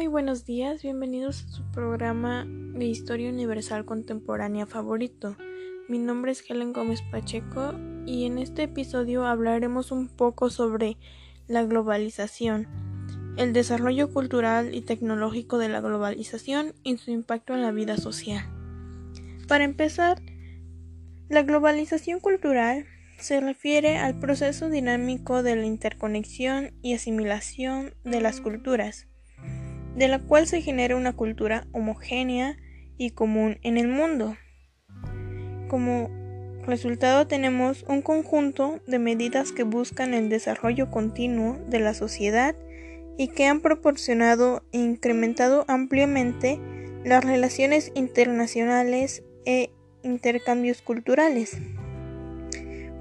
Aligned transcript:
muy 0.00 0.06
buenos 0.06 0.46
días, 0.46 0.82
bienvenidos 0.82 1.44
a 1.44 1.48
su 1.50 1.62
programa 1.72 2.46
de 2.48 2.86
Historia 2.86 3.28
Universal 3.28 3.84
Contemporánea 3.84 4.64
favorito. 4.64 5.36
Mi 5.90 5.98
nombre 5.98 6.32
es 6.32 6.42
Helen 6.48 6.72
Gómez 6.72 7.02
Pacheco 7.10 7.74
y 8.06 8.24
en 8.24 8.38
este 8.38 8.62
episodio 8.62 9.26
hablaremos 9.26 9.92
un 9.92 10.08
poco 10.08 10.48
sobre 10.48 10.96
la 11.48 11.64
globalización, 11.64 12.66
el 13.36 13.52
desarrollo 13.52 14.10
cultural 14.10 14.74
y 14.74 14.80
tecnológico 14.80 15.58
de 15.58 15.68
la 15.68 15.82
globalización 15.82 16.72
y 16.82 16.96
su 16.96 17.10
impacto 17.10 17.52
en 17.52 17.60
la 17.60 17.70
vida 17.70 17.98
social. 17.98 18.42
Para 19.48 19.64
empezar, 19.64 20.22
la 21.28 21.42
globalización 21.42 22.20
cultural 22.20 22.86
se 23.18 23.38
refiere 23.38 23.98
al 23.98 24.18
proceso 24.18 24.70
dinámico 24.70 25.42
de 25.42 25.56
la 25.56 25.66
interconexión 25.66 26.72
y 26.80 26.94
asimilación 26.94 27.92
de 28.02 28.22
las 28.22 28.40
culturas 28.40 29.09
de 29.96 30.08
la 30.08 30.18
cual 30.20 30.46
se 30.46 30.62
genera 30.62 30.96
una 30.96 31.14
cultura 31.14 31.66
homogénea 31.72 32.56
y 32.96 33.10
común 33.10 33.58
en 33.62 33.78
el 33.78 33.88
mundo. 33.88 34.36
Como 35.68 36.10
resultado 36.66 37.26
tenemos 37.26 37.84
un 37.88 38.02
conjunto 38.02 38.80
de 38.86 38.98
medidas 38.98 39.52
que 39.52 39.62
buscan 39.62 40.14
el 40.14 40.28
desarrollo 40.28 40.90
continuo 40.90 41.58
de 41.68 41.80
la 41.80 41.94
sociedad 41.94 42.54
y 43.16 43.28
que 43.28 43.46
han 43.46 43.60
proporcionado 43.60 44.62
e 44.72 44.78
incrementado 44.78 45.64
ampliamente 45.68 46.60
las 47.04 47.24
relaciones 47.24 47.92
internacionales 47.94 49.22
e 49.44 49.70
intercambios 50.02 50.82
culturales. 50.82 51.56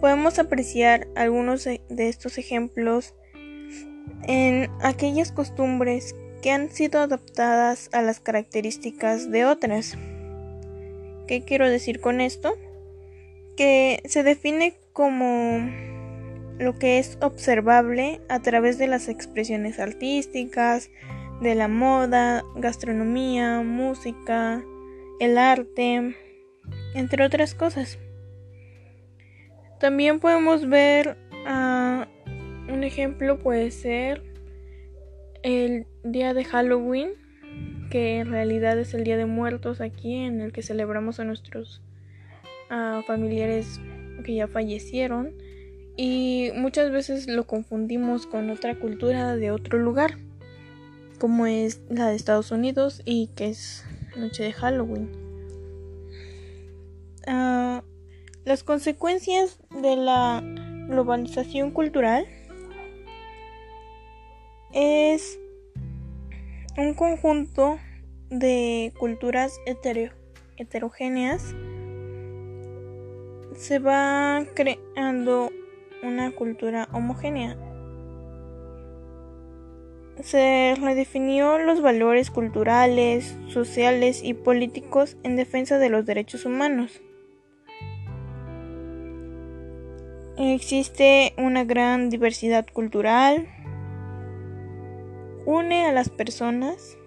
Podemos 0.00 0.38
apreciar 0.38 1.08
algunos 1.16 1.64
de 1.64 1.82
estos 2.08 2.38
ejemplos 2.38 3.14
en 4.26 4.70
aquellas 4.82 5.32
costumbres 5.32 6.14
que 6.42 6.50
han 6.50 6.70
sido 6.70 7.00
adaptadas 7.00 7.90
a 7.92 8.02
las 8.02 8.20
características 8.20 9.30
de 9.30 9.44
otras. 9.44 9.96
¿Qué 11.26 11.42
quiero 11.44 11.68
decir 11.68 12.00
con 12.00 12.20
esto? 12.20 12.54
Que 13.56 14.00
se 14.04 14.22
define 14.22 14.74
como 14.92 15.68
lo 16.58 16.78
que 16.78 16.98
es 16.98 17.18
observable 17.20 18.20
a 18.28 18.40
través 18.40 18.78
de 18.78 18.86
las 18.86 19.08
expresiones 19.08 19.78
artísticas, 19.78 20.90
de 21.40 21.54
la 21.54 21.68
moda, 21.68 22.44
gastronomía, 22.56 23.62
música, 23.62 24.64
el 25.20 25.38
arte, 25.38 26.16
entre 26.94 27.24
otras 27.24 27.54
cosas. 27.54 27.98
También 29.78 30.18
podemos 30.18 30.68
ver 30.68 31.16
ah, 31.46 32.08
un 32.68 32.82
ejemplo 32.82 33.38
puede 33.38 33.70
ser 33.70 34.22
el 35.42 35.86
día 36.12 36.34
de 36.34 36.44
Halloween, 36.44 37.10
que 37.90 38.18
en 38.18 38.30
realidad 38.30 38.78
es 38.78 38.94
el 38.94 39.04
Día 39.04 39.16
de 39.16 39.26
Muertos 39.26 39.80
aquí, 39.80 40.14
en 40.14 40.40
el 40.40 40.52
que 40.52 40.62
celebramos 40.62 41.20
a 41.20 41.24
nuestros 41.24 41.80
familiares 43.06 43.80
que 44.24 44.34
ya 44.34 44.46
fallecieron. 44.46 45.32
Y 45.96 46.50
muchas 46.54 46.92
veces 46.92 47.26
lo 47.26 47.46
confundimos 47.46 48.26
con 48.26 48.50
otra 48.50 48.78
cultura 48.78 49.34
de 49.36 49.50
otro 49.50 49.78
lugar, 49.78 50.16
como 51.18 51.46
es 51.46 51.80
la 51.88 52.08
de 52.08 52.14
Estados 52.14 52.52
Unidos 52.52 53.02
y 53.04 53.28
que 53.34 53.48
es 53.48 53.84
Noche 54.16 54.44
de 54.44 54.52
Halloween. 54.52 55.10
Ah, 57.26 57.82
las 58.44 58.62
consecuencias 58.62 59.58
de 59.70 59.96
la 59.96 60.42
globalización 60.88 61.72
cultural 61.72 62.26
es 64.72 65.38
un 66.78 66.94
conjunto 66.94 67.80
de 68.30 68.92
culturas 68.98 69.60
heterogéneas. 70.56 71.56
Se 73.56 73.80
va 73.80 74.46
creando 74.54 75.50
una 76.04 76.30
cultura 76.30 76.88
homogénea. 76.92 77.56
Se 80.22 80.76
redefinió 80.80 81.58
los 81.58 81.82
valores 81.82 82.30
culturales, 82.30 83.36
sociales 83.48 84.22
y 84.22 84.34
políticos 84.34 85.16
en 85.24 85.34
defensa 85.34 85.78
de 85.78 85.88
los 85.88 86.06
derechos 86.06 86.44
humanos. 86.44 87.00
Existe 90.36 91.34
una 91.38 91.64
gran 91.64 92.10
diversidad 92.10 92.66
cultural, 92.72 93.48
une 95.48 95.86
a 95.86 95.92
las 95.92 96.10
personas. 96.10 96.98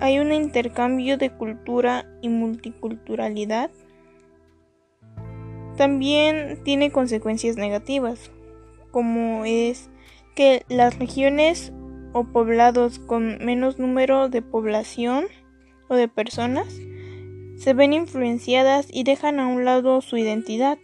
Hay 0.00 0.18
un 0.18 0.32
intercambio 0.32 1.18
de 1.18 1.28
cultura 1.28 2.06
y 2.22 2.30
multiculturalidad. 2.30 3.70
También 5.76 6.62
tiene 6.64 6.90
consecuencias 6.90 7.58
negativas, 7.58 8.30
como 8.92 9.44
es 9.44 9.90
que 10.34 10.64
las 10.70 10.98
regiones 10.98 11.70
o 12.14 12.24
poblados 12.24 12.98
con 12.98 13.44
menos 13.44 13.78
número 13.78 14.30
de 14.30 14.40
población 14.40 15.26
o 15.88 15.96
de 15.96 16.08
personas 16.08 16.80
se 17.58 17.74
ven 17.74 17.92
influenciadas 17.92 18.86
y 18.90 19.04
dejan 19.04 19.38
a 19.38 19.48
un 19.48 19.66
lado 19.66 20.00
su 20.00 20.16
identidad. 20.16 20.78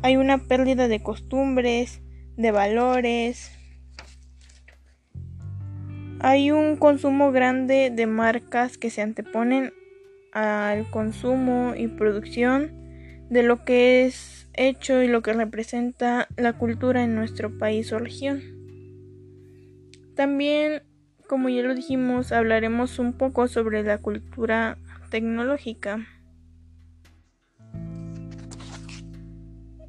Hay 0.00 0.16
una 0.16 0.38
pérdida 0.38 0.88
de 0.88 1.02
costumbres, 1.02 2.00
de 2.38 2.52
valores, 2.52 3.55
hay 6.26 6.50
un 6.50 6.74
consumo 6.76 7.30
grande 7.30 7.92
de 7.94 8.08
marcas 8.08 8.78
que 8.78 8.90
se 8.90 9.00
anteponen 9.00 9.72
al 10.32 10.90
consumo 10.90 11.74
y 11.76 11.86
producción 11.86 12.72
de 13.30 13.44
lo 13.44 13.64
que 13.64 14.06
es 14.06 14.48
hecho 14.54 15.04
y 15.04 15.06
lo 15.06 15.22
que 15.22 15.34
representa 15.34 16.26
la 16.36 16.54
cultura 16.54 17.04
en 17.04 17.14
nuestro 17.14 17.56
país 17.56 17.92
o 17.92 18.00
región. 18.00 18.42
También, 20.16 20.82
como 21.28 21.48
ya 21.48 21.62
lo 21.62 21.76
dijimos, 21.76 22.32
hablaremos 22.32 22.98
un 22.98 23.12
poco 23.12 23.46
sobre 23.46 23.84
la 23.84 23.98
cultura 23.98 24.78
tecnológica. 25.10 26.08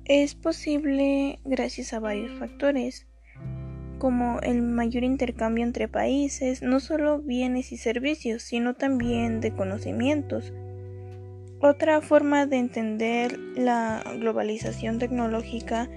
Es 0.05 0.35
posible 0.35 1.39
gracias 1.45 1.93
a 1.93 1.99
varios 1.99 2.37
factores 2.37 3.06
como 3.97 4.39
el 4.41 4.61
mayor 4.61 5.03
intercambio 5.03 5.63
entre 5.63 5.87
países, 5.87 6.61
no 6.61 6.79
solo 6.79 7.19
bienes 7.19 7.71
y 7.71 7.77
servicios, 7.77 8.43
sino 8.43 8.73
también 8.73 9.41
de 9.41 9.53
conocimientos. 9.53 10.53
Otra 11.59 12.01
forma 12.01 12.45
de 12.45 12.57
entender 12.57 13.39
la 13.55 14.03
globalización 14.19 14.99
tecnológica 14.99 15.89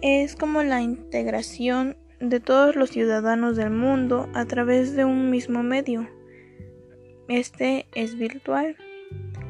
es 0.00 0.36
como 0.36 0.62
la 0.62 0.80
integración 0.80 1.96
de 2.20 2.40
todos 2.40 2.76
los 2.76 2.90
ciudadanos 2.90 3.56
del 3.56 3.70
mundo 3.70 4.28
a 4.34 4.44
través 4.44 4.94
de 4.94 5.04
un 5.04 5.30
mismo 5.30 5.62
medio. 5.62 6.08
Este 7.28 7.86
es 7.94 8.16
virtual. 8.16 8.76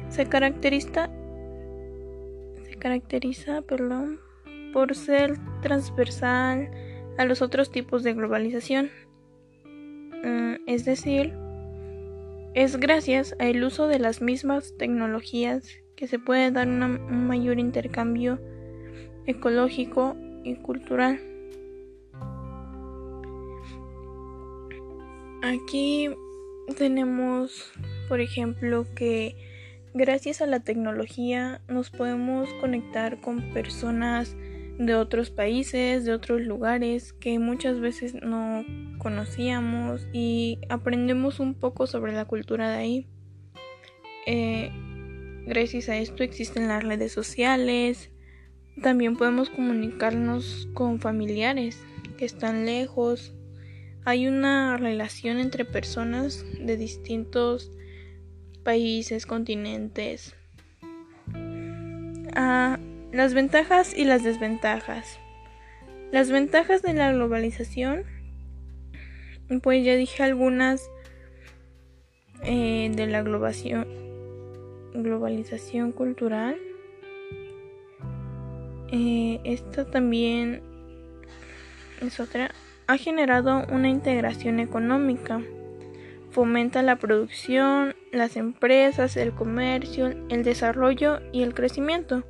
Se 0.09 0.25
caracteriza, 0.25 1.09
se 2.67 2.75
caracteriza 2.77 3.61
perdón, 3.61 4.19
por 4.73 4.95
ser 4.95 5.37
transversal, 5.61 6.69
a 7.19 7.25
los 7.25 7.41
otros 7.41 7.69
tipos 7.69 8.01
de 8.01 8.13
globalización. 8.13 8.89
Mm, 10.23 10.53
es 10.67 10.85
decir, 10.85 11.33
es 12.53 12.77
gracias 12.77 13.35
al 13.39 13.61
uso 13.61 13.87
de 13.87 13.99
las 13.99 14.21
mismas 14.21 14.73
tecnologías 14.77 15.67
que 15.97 16.07
se 16.07 16.17
puede 16.17 16.49
dar 16.49 16.69
un 16.69 17.27
mayor 17.27 17.59
intercambio 17.59 18.39
ecológico 19.25 20.15
y 20.45 20.55
cultural. 20.55 21.19
Aquí 25.43 26.09
tenemos, 26.77 27.73
por 28.07 28.21
ejemplo, 28.21 28.85
que 28.95 29.35
gracias 29.93 30.41
a 30.41 30.47
la 30.47 30.61
tecnología 30.61 31.59
nos 31.67 31.89
podemos 31.89 32.47
conectar 32.61 33.19
con 33.19 33.51
personas 33.51 34.37
de 34.79 34.95
otros 34.95 35.29
países, 35.29 36.05
de 36.05 36.13
otros 36.13 36.41
lugares 36.41 37.11
que 37.11 37.37
muchas 37.37 37.81
veces 37.81 38.15
no 38.15 38.65
conocíamos 38.97 40.07
y 40.13 40.57
aprendemos 40.69 41.41
un 41.41 41.53
poco 41.53 41.85
sobre 41.85 42.13
la 42.13 42.23
cultura 42.23 42.71
de 42.71 42.77
ahí. 42.77 43.07
Eh, 44.25 44.71
gracias 45.45 45.89
a 45.89 45.97
esto 45.97 46.23
existen 46.23 46.69
las 46.69 46.81
redes 46.81 47.11
sociales, 47.11 48.09
también 48.81 49.17
podemos 49.17 49.49
comunicarnos 49.49 50.69
con 50.73 51.01
familiares 51.01 51.83
que 52.17 52.23
están 52.23 52.65
lejos. 52.65 53.33
Hay 54.05 54.27
una 54.27 54.77
relación 54.77 55.39
entre 55.39 55.65
personas 55.65 56.45
de 56.57 56.77
distintos 56.77 57.69
países, 58.63 59.25
continentes. 59.25 60.35
Ah, 62.33 62.79
las 63.11 63.33
ventajas 63.33 63.95
y 63.95 64.05
las 64.05 64.23
desventajas. 64.23 65.19
Las 66.11 66.31
ventajas 66.31 66.81
de 66.81 66.93
la 66.93 67.11
globalización 67.11 68.05
pues 69.57 69.83
ya 69.83 69.95
dije 69.95 70.21
algunas 70.21 70.91
eh, 72.43 72.91
de 72.93 73.07
la 73.07 73.23
globalización, 73.23 73.87
cultural. 75.91 76.55
Eh, 78.91 79.39
esto 79.43 79.87
también 79.87 80.61
es 82.01 82.19
otra. 82.19 82.51
Ha 82.87 82.97
generado 82.97 83.65
una 83.71 83.89
integración 83.89 84.59
económica. 84.59 85.41
Fomenta 86.31 86.83
la 86.83 86.97
producción, 86.97 87.95
las 88.11 88.37
empresas, 88.37 89.17
el 89.17 89.33
comercio, 89.33 90.13
el 90.29 90.43
desarrollo 90.43 91.21
y 91.31 91.41
el 91.41 91.55
crecimiento. 91.55 92.23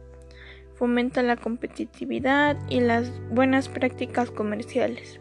Fomenta 0.79 1.21
la 1.21 1.35
competitividad 1.35 2.57
y 2.69 2.79
las 2.79 3.11
buenas 3.29 3.67
prácticas 3.67 4.31
comerciales. 4.31 5.19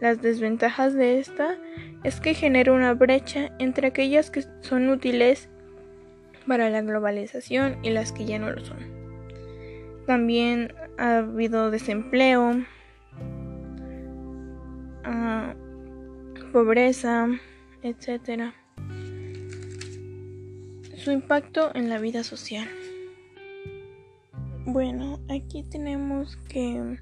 Las 0.00 0.22
desventajas 0.22 0.94
de 0.94 1.18
esta 1.18 1.58
es 2.04 2.20
que 2.20 2.32
genera 2.32 2.72
una 2.72 2.94
brecha 2.94 3.50
entre 3.58 3.88
aquellas 3.88 4.30
que 4.30 4.44
son 4.60 4.88
útiles 4.88 5.48
para 6.46 6.70
la 6.70 6.80
globalización 6.82 7.84
y 7.84 7.90
las 7.90 8.12
que 8.12 8.24
ya 8.24 8.38
no 8.38 8.50
lo 8.52 8.64
son. 8.64 8.78
También 10.06 10.72
ha 10.96 11.18
habido 11.18 11.72
desempleo, 11.72 12.64
ah, 15.04 15.54
pobreza, 16.52 17.28
etc. 17.82 18.52
Su 20.96 21.10
impacto 21.10 21.74
en 21.74 21.88
la 21.88 21.98
vida 21.98 22.22
social. 22.22 22.68
Bueno, 24.70 25.18
aquí 25.30 25.62
tenemos 25.62 26.36
que 26.50 26.98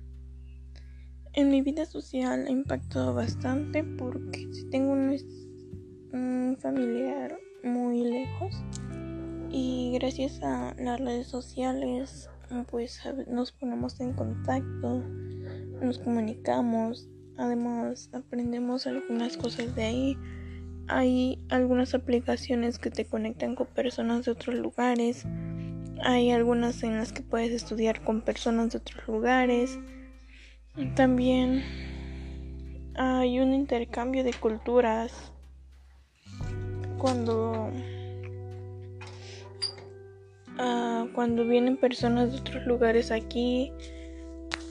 en 1.33 1.51
mi 1.51 1.63
vida 1.63 1.85
social 1.85 2.47
ha 2.47 2.51
impactado 2.51 3.13
bastante 3.13 3.83
porque 3.83 4.47
si 4.53 4.71
tengo 4.71 4.93
un, 4.93 6.57
familiar 6.61 7.37
muy 7.65 8.05
lejos 8.05 8.55
y 9.51 9.91
gracias 9.95 10.41
a 10.45 10.77
las 10.79 11.01
redes 11.01 11.27
sociales 11.27 12.31
pues 12.71 13.01
nos 13.27 13.51
ponemos 13.51 13.99
en 13.99 14.13
contacto, 14.13 15.03
nos 15.83 15.99
comunicamos, 15.99 17.09
además 17.37 18.11
aprendemos 18.13 18.87
algunas 18.87 19.37
cosas 19.37 19.75
de 19.75 19.83
ahí. 19.83 20.19
Hay 20.87 21.45
algunas 21.49 21.95
aplicaciones 21.95 22.79
que 22.79 22.93
te 22.93 23.07
conectan 23.07 23.57
con 23.57 23.67
personas 23.67 24.25
de 24.25 24.31
otros 24.31 24.55
lugares. 24.55 25.27
Hay 26.09 26.31
algunas 26.31 26.85
en 26.85 26.99
las 26.99 27.13
que 27.13 27.23
puedes 27.23 27.51
estudiar 27.51 28.05
con 28.05 28.21
personas 28.21 28.71
de 28.71 28.79
otros 28.79 29.09
lugares. 29.09 29.77
También 30.95 31.65
hay 32.95 33.41
un 33.41 33.53
intercambio 33.53 34.23
de 34.23 34.33
culturas 34.33 35.33
cuando 36.97 37.73
uh, 40.61 41.13
cuando 41.13 41.45
vienen 41.45 41.77
personas 41.77 42.31
de 42.31 42.39
otros 42.39 42.67
lugares 42.67 43.11
aquí 43.11 43.73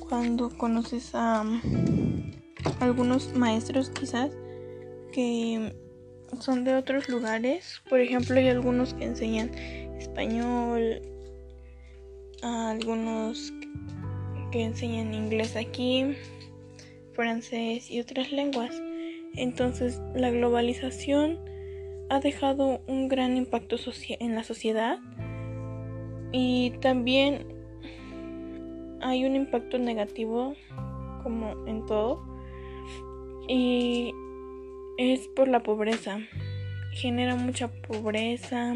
cuando 0.08 0.58
conoces 0.58 1.14
a 1.16 1.44
algunos 2.80 3.36
maestros 3.36 3.90
quizás 3.90 4.32
que 5.12 5.76
son 6.40 6.64
de 6.64 6.76
otros 6.76 7.10
lugares 7.10 7.82
por 7.90 8.00
ejemplo 8.00 8.38
hay 8.38 8.48
algunos 8.48 8.94
que 8.94 9.04
enseñan 9.04 9.54
español 9.54 11.02
algunos 12.46 13.52
que 14.52 14.64
enseñan 14.64 15.14
inglés 15.14 15.56
aquí, 15.56 16.16
francés 17.14 17.90
y 17.90 18.00
otras 18.00 18.32
lenguas. 18.32 18.72
Entonces 19.36 20.00
la 20.14 20.30
globalización 20.30 21.40
ha 22.10 22.20
dejado 22.20 22.82
un 22.88 23.08
gran 23.08 23.36
impacto 23.36 23.78
en 24.20 24.36
la 24.36 24.44
sociedad 24.44 25.00
y 26.32 26.72
también 26.82 27.48
hay 29.02 29.26
un 29.26 29.36
impacto 29.36 29.80
negativo 29.80 30.54
como 31.24 31.66
en 31.66 31.86
todo 31.86 32.24
y 33.48 34.14
es 34.98 35.28
por 35.30 35.48
la 35.48 35.64
pobreza. 35.64 36.20
Genera 36.92 37.36
mucha 37.36 37.70
pobreza 37.70 38.76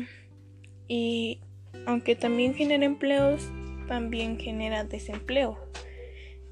y 0.88 1.40
aunque 1.86 2.16
también 2.16 2.56
genera 2.56 2.84
empleos, 2.84 3.50
también 3.90 4.38
genera 4.38 4.86
desempleo. 4.86 5.58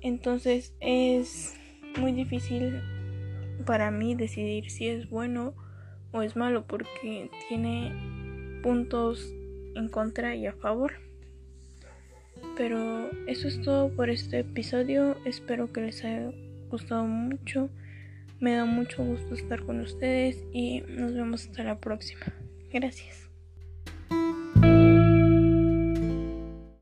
Entonces 0.01 0.73
es 0.81 1.55
muy 1.97 2.11
difícil 2.11 2.81
para 3.65 3.91
mí 3.91 4.15
decidir 4.15 4.69
si 4.71 4.87
es 4.89 5.09
bueno 5.09 5.53
o 6.11 6.23
es 6.23 6.35
malo 6.35 6.65
porque 6.65 7.29
tiene 7.47 7.93
puntos 8.63 9.33
en 9.75 9.87
contra 9.87 10.35
y 10.35 10.47
a 10.47 10.53
favor. 10.53 10.93
Pero 12.57 13.09
eso 13.27 13.47
es 13.47 13.61
todo 13.61 13.95
por 13.95 14.09
este 14.09 14.39
episodio. 14.39 15.15
Espero 15.23 15.71
que 15.71 15.81
les 15.81 16.03
haya 16.03 16.31
gustado 16.69 17.05
mucho. 17.05 17.69
Me 18.39 18.55
da 18.55 18.65
mucho 18.65 19.03
gusto 19.03 19.35
estar 19.35 19.63
con 19.63 19.79
ustedes 19.79 20.43
y 20.51 20.81
nos 20.81 21.13
vemos 21.13 21.45
hasta 21.45 21.63
la 21.63 21.79
próxima. 21.79 22.33
Gracias. 22.71 23.26